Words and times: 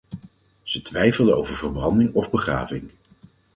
Ze 0.63 0.81
twijfelde 0.81 1.33
over 1.35 1.55
verbranding 1.55 2.13
of 2.13 2.29
begraving. 2.29 2.91